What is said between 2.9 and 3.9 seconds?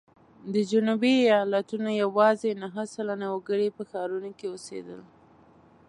سلنه وګړي په